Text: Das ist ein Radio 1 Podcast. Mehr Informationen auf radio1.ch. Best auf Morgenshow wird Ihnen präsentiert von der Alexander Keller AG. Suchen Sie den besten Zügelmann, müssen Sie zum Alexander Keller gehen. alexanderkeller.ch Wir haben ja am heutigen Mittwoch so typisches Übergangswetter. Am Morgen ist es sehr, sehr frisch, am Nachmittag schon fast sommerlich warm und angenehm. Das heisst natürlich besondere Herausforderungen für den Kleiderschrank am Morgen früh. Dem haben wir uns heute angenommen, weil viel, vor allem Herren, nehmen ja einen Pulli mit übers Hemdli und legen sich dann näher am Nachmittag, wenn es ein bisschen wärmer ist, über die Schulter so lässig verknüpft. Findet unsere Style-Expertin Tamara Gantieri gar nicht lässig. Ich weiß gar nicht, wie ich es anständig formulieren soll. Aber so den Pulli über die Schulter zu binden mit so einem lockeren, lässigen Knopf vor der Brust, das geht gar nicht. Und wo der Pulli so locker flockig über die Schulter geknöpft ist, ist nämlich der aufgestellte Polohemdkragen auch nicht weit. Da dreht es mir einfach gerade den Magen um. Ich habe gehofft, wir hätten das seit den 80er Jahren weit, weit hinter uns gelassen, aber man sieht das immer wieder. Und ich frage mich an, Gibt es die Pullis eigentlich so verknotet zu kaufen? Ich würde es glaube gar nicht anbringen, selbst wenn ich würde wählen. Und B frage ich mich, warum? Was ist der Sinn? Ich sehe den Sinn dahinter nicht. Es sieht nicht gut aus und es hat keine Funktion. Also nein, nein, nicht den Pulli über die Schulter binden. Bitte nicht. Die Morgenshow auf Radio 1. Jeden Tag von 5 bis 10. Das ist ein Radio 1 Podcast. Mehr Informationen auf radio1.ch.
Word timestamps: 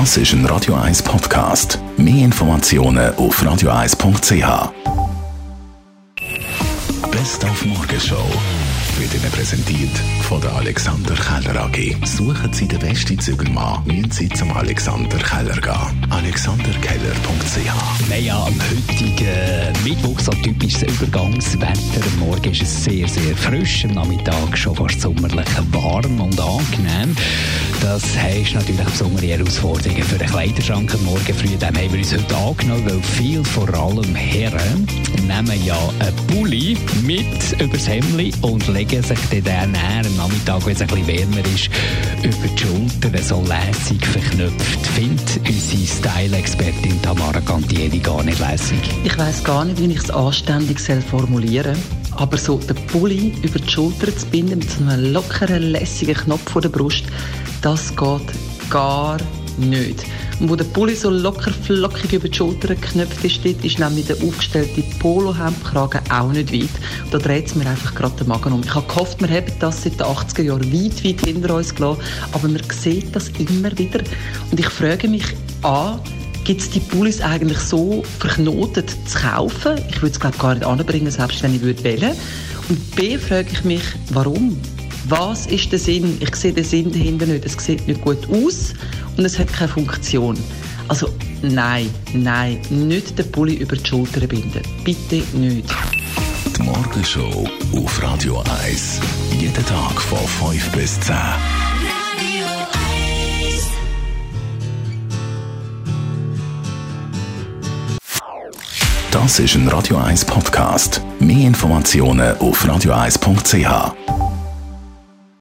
Das 0.00 0.16
ist 0.16 0.32
ein 0.32 0.44
Radio 0.46 0.74
1 0.74 1.04
Podcast. 1.04 1.78
Mehr 1.96 2.24
Informationen 2.24 3.14
auf 3.14 3.40
radio1.ch. 3.40 4.72
Best 7.12 7.44
auf 7.44 7.64
Morgenshow 7.64 8.26
wird 8.98 9.14
Ihnen 9.14 9.30
präsentiert 9.30 9.96
von 10.22 10.40
der 10.40 10.52
Alexander 10.56 11.14
Keller 11.14 11.62
AG. 11.66 11.96
Suchen 12.04 12.52
Sie 12.52 12.66
den 12.66 12.80
besten 12.80 13.20
Zügelmann, 13.20 13.84
müssen 13.86 14.10
Sie 14.10 14.28
zum 14.30 14.50
Alexander 14.56 15.18
Keller 15.18 15.60
gehen. 15.60 16.10
alexanderkeller.ch 16.10 17.56
Wir 17.62 17.72
haben 17.72 18.24
ja 18.24 18.36
am 18.36 18.54
heutigen 18.54 19.84
Mittwoch 19.84 20.18
so 20.18 20.32
typisches 20.32 20.82
Übergangswetter. 20.82 22.04
Am 22.04 22.18
Morgen 22.18 22.50
ist 22.50 22.62
es 22.62 22.82
sehr, 22.82 23.06
sehr 23.06 23.36
frisch, 23.36 23.84
am 23.84 23.92
Nachmittag 23.92 24.58
schon 24.58 24.74
fast 24.74 25.00
sommerlich 25.00 25.46
warm 25.70 26.20
und 26.20 26.40
angenehm. 26.40 27.14
Das 27.84 28.02
heisst 28.16 28.54
natürlich 28.54 28.80
besondere 28.80 29.26
Herausforderungen 29.26 30.02
für 30.04 30.16
den 30.16 30.26
Kleiderschrank 30.26 30.94
am 30.94 31.04
Morgen 31.04 31.34
früh. 31.34 31.48
Dem 31.48 31.68
haben 31.68 31.92
wir 31.92 31.98
uns 31.98 32.14
heute 32.14 32.34
angenommen, 32.34 32.86
weil 32.86 33.02
viel, 33.02 33.44
vor 33.44 33.68
allem 33.74 34.14
Herren, 34.14 34.86
nehmen 35.28 35.64
ja 35.66 35.76
einen 35.98 36.16
Pulli 36.28 36.78
mit 37.02 37.60
übers 37.60 37.86
Hemdli 37.86 38.32
und 38.40 38.66
legen 38.68 39.02
sich 39.02 39.18
dann 39.44 39.72
näher 39.72 40.02
am 40.02 40.16
Nachmittag, 40.16 40.64
wenn 40.64 40.72
es 40.72 40.80
ein 40.80 40.86
bisschen 40.86 41.06
wärmer 41.06 41.46
ist, 41.54 41.68
über 42.22 42.48
die 42.48 42.58
Schulter 42.58 43.22
so 43.22 43.42
lässig 43.42 44.06
verknüpft. 44.06 44.86
Findet 44.86 45.40
unsere 45.46 45.86
Style-Expertin 45.86 47.02
Tamara 47.02 47.40
Gantieri 47.40 47.98
gar 47.98 48.22
nicht 48.22 48.40
lässig. 48.40 48.80
Ich 49.04 49.18
weiß 49.18 49.44
gar 49.44 49.66
nicht, 49.66 49.78
wie 49.78 49.92
ich 49.92 49.98
es 49.98 50.10
anständig 50.10 50.80
formulieren 51.10 51.74
soll. 51.74 51.84
Aber 52.16 52.38
so 52.38 52.58
den 52.58 52.76
Pulli 52.86 53.34
über 53.42 53.58
die 53.58 53.68
Schulter 53.68 54.16
zu 54.16 54.26
binden 54.26 54.60
mit 54.60 54.70
so 54.70 54.84
einem 54.84 55.12
lockeren, 55.12 55.62
lässigen 55.62 56.14
Knopf 56.14 56.50
vor 56.50 56.62
der 56.62 56.68
Brust, 56.68 57.04
das 57.64 57.96
geht 57.96 58.68
gar 58.68 59.16
nicht. 59.56 60.04
Und 60.38 60.50
wo 60.50 60.56
der 60.56 60.64
Pulli 60.64 60.94
so 60.94 61.08
locker 61.08 61.50
flockig 61.50 62.12
über 62.12 62.28
die 62.28 62.36
Schulter 62.36 62.74
geknöpft 62.74 63.24
ist, 63.24 63.42
ist 63.44 63.78
nämlich 63.78 64.06
der 64.06 64.16
aufgestellte 64.22 64.82
Polohemdkragen 64.98 66.00
auch 66.10 66.30
nicht 66.30 66.52
weit. 66.52 66.68
Da 67.10 67.18
dreht 67.18 67.46
es 67.46 67.54
mir 67.54 67.66
einfach 67.66 67.94
gerade 67.94 68.16
den 68.16 68.28
Magen 68.28 68.52
um. 68.52 68.62
Ich 68.62 68.74
habe 68.74 68.86
gehofft, 68.86 69.18
wir 69.22 69.28
hätten 69.28 69.54
das 69.60 69.82
seit 69.82 69.98
den 69.98 70.06
80er 70.06 70.42
Jahren 70.42 70.72
weit, 70.72 71.04
weit 71.04 71.20
hinter 71.24 71.54
uns 71.54 71.74
gelassen, 71.74 72.02
aber 72.32 72.48
man 72.48 72.60
sieht 72.70 73.16
das 73.16 73.30
immer 73.38 73.76
wieder. 73.78 74.00
Und 74.50 74.60
ich 74.60 74.68
frage 74.68 75.08
mich 75.08 75.24
an, 75.62 76.00
Gibt 76.44 76.60
es 76.60 76.68
die 76.68 76.80
Pullis 76.80 77.22
eigentlich 77.22 77.56
so 77.56 78.04
verknotet 78.18 78.94
zu 79.06 79.18
kaufen? 79.18 79.80
Ich 79.88 80.02
würde 80.02 80.12
es 80.12 80.20
glaube 80.20 80.36
gar 80.36 80.54
nicht 80.54 80.66
anbringen, 80.66 81.10
selbst 81.10 81.42
wenn 81.42 81.54
ich 81.54 81.62
würde 81.62 81.82
wählen. 81.82 82.12
Und 82.68 82.96
B 82.96 83.16
frage 83.16 83.48
ich 83.50 83.64
mich, 83.64 83.82
warum? 84.10 84.60
Was 85.08 85.46
ist 85.46 85.70
der 85.70 85.78
Sinn? 85.78 86.16
Ich 86.20 86.34
sehe 86.34 86.52
den 86.52 86.64
Sinn 86.64 86.90
dahinter 86.90 87.26
nicht. 87.26 87.44
Es 87.44 87.52
sieht 87.62 87.86
nicht 87.86 88.00
gut 88.00 88.26
aus 88.30 88.72
und 89.16 89.24
es 89.24 89.38
hat 89.38 89.52
keine 89.52 89.68
Funktion. 89.68 90.38
Also 90.88 91.08
nein, 91.42 91.90
nein, 92.14 92.60
nicht 92.70 93.18
den 93.18 93.30
Pulli 93.30 93.56
über 93.56 93.76
die 93.76 93.86
Schulter 93.86 94.26
binden. 94.26 94.62
Bitte 94.82 95.22
nicht. 95.36 95.68
Die 96.56 96.62
Morgenshow 96.62 97.48
auf 97.74 98.02
Radio 98.02 98.42
1. 98.64 99.00
Jeden 99.38 99.66
Tag 99.66 100.00
von 100.00 100.52
5 100.52 100.72
bis 100.72 100.98
10. 101.00 101.14
Das 109.10 109.38
ist 109.38 109.54
ein 109.54 109.68
Radio 109.68 109.98
1 109.98 110.24
Podcast. 110.24 111.00
Mehr 111.20 111.46
Informationen 111.46 112.36
auf 112.38 112.64
radio1.ch. 112.64 114.23